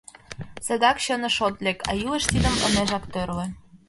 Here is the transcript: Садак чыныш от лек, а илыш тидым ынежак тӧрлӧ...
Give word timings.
Садак 0.65 0.97
чыныш 1.05 1.37
от 1.47 1.55
лек, 1.65 1.79
а 1.89 1.91
илыш 2.03 2.23
тидым 2.31 2.55
ынежак 2.67 3.03
тӧрлӧ... 3.13 3.45